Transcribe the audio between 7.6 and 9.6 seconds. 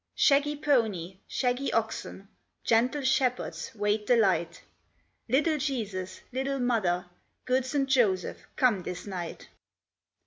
St. Joseph, come this night.